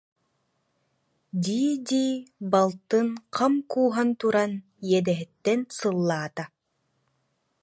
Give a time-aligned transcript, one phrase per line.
[1.43, 2.13] дии-дии
[2.51, 4.51] балтын хам кууһан туран
[4.91, 6.43] иэдэһиттэн сыллаата